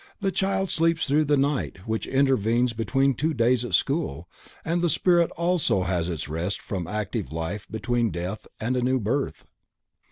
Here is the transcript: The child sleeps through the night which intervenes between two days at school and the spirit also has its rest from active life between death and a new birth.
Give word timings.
The 0.19 0.31
child 0.31 0.71
sleeps 0.71 1.05
through 1.05 1.25
the 1.25 1.37
night 1.37 1.85
which 1.85 2.07
intervenes 2.07 2.73
between 2.73 3.13
two 3.13 3.35
days 3.35 3.63
at 3.63 3.75
school 3.75 4.27
and 4.65 4.81
the 4.81 4.89
spirit 4.89 5.29
also 5.37 5.83
has 5.83 6.09
its 6.09 6.27
rest 6.27 6.59
from 6.59 6.87
active 6.87 7.31
life 7.31 7.67
between 7.69 8.09
death 8.09 8.47
and 8.59 8.75
a 8.75 8.81
new 8.81 8.99
birth. 8.99 9.45